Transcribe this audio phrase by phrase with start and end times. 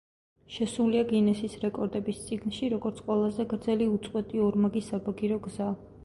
[0.53, 5.69] შესულია გინესის რეკორდების წიგნში როგორც ყველაზე გრძელი, უწყვეტი, ორმაგი საბაგირო გზა.